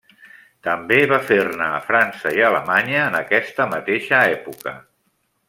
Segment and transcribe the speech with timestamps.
[0.67, 4.77] També va fer-ne a França i a Alemanya en aquesta mateixa època.